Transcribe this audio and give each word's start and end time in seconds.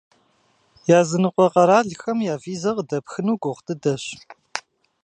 Языныкъуэ 0.99 1.47
къэралхэм 1.53 2.17
я 2.33 2.35
визэ 2.43 2.71
къыдэпхыну 2.75 3.39
гугъу 3.41 3.63
дыдэщ. 3.65 4.05